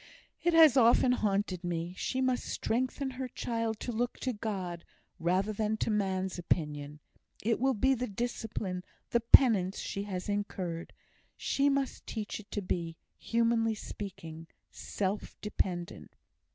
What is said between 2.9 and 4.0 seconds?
her child to